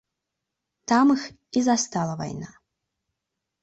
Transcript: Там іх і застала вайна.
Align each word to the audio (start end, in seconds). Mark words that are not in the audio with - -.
Там 0.93 1.05
іх 1.17 1.23
і 1.61 1.65
застала 1.69 2.13
вайна. 2.25 2.53